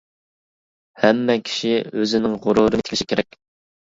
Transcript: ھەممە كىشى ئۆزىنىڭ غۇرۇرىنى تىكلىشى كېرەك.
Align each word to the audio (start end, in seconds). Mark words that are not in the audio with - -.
ھەممە 1.03 1.35
كىشى 1.49 1.73
ئۆزىنىڭ 1.89 2.39
غۇرۇرىنى 2.47 2.81
تىكلىشى 2.89 3.07
كېرەك. 3.13 3.39